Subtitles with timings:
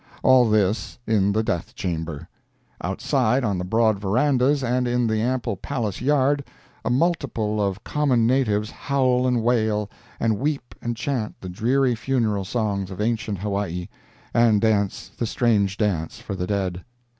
[0.23, 2.27] All this in the death chamber.
[2.83, 6.43] Outside, on the broad verandahs and in the ample palace yard,
[6.83, 12.45] a multitude of common natives howl and wail, and weep and chant the dreary funeral
[12.45, 13.89] songs of ancient Hawaii,
[14.33, 16.83] and dance the strange dance for the dead.